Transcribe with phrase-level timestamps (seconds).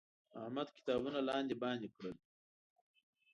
[0.41, 2.15] احمد کتابونه لاندې باندې کړل.